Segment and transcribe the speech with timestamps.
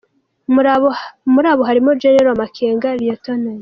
[1.33, 3.25] Muri abo harimo Gen Makenga, Lt.